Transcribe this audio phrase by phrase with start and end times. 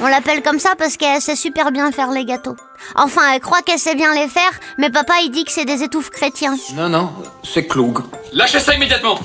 [0.00, 2.54] On l'appelle comme ça parce qu'elle sait super bien faire les gâteaux.
[2.94, 5.82] Enfin, elle croit qu'elle sait bien les faire, mais papa il dit que c'est des
[5.82, 6.56] étouffes chrétiens.
[6.74, 7.98] Non, non, c'est Cloug.
[8.32, 9.18] Lâchez ça immédiatement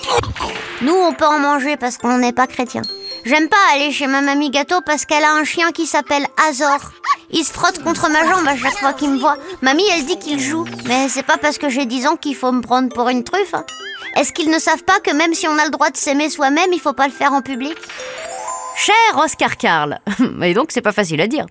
[0.82, 2.82] Nous, on peut en manger parce qu'on n'est pas chrétien.
[3.24, 6.80] J'aime pas aller chez ma mamie gâteau parce qu'elle a un chien qui s'appelle Azor.
[7.30, 9.38] Il se frotte contre ma jambe à chaque fois qu'il me voit.
[9.62, 10.66] Mamie, elle dit qu'il joue.
[10.86, 13.54] Mais c'est pas parce que j'ai 10 ans qu'il faut me prendre pour une truffe.
[13.54, 13.64] hein.
[14.16, 16.74] Est-ce qu'ils ne savent pas que même si on a le droit de s'aimer soi-même,
[16.74, 17.76] il faut pas le faire en public?
[18.76, 20.00] Cher Oscar Karl,
[20.42, 21.46] et donc c'est pas facile à dire.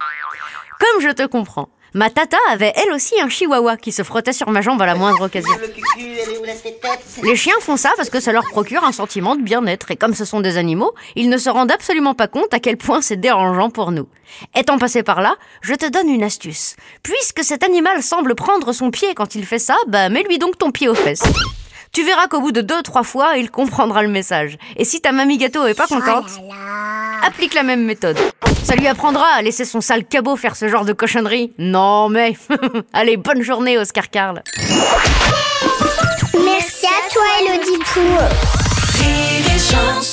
[0.79, 4.51] Comme je te comprends, ma tata avait elle aussi un chihuahua qui se frottait sur
[4.51, 5.53] ma jambe à la moindre occasion.
[7.23, 10.15] Les chiens font ça parce que ça leur procure un sentiment de bien-être et comme
[10.15, 13.17] ce sont des animaux, ils ne se rendent absolument pas compte à quel point c'est
[13.17, 14.09] dérangeant pour nous.
[14.57, 16.75] Étant passé par là, je te donne une astuce.
[17.03, 20.73] Puisque cet animal semble prendre son pied quand il fait ça, bah mets-lui donc ton
[20.73, 21.23] pied aux fesses.
[21.93, 24.57] Tu verras qu'au bout de deux, trois fois, il comprendra le message.
[24.77, 26.25] Et si ta mamie gâteau est pas contente,
[27.23, 28.19] applique la même méthode.
[28.65, 31.53] Ça lui apprendra à laisser son sale cabot faire ce genre de cochonnerie.
[31.59, 32.35] Non mais...
[32.95, 34.43] Allez, bonne journée Oscar Karl.
[36.33, 37.79] Merci à toi Elodie
[39.59, 40.12] chanson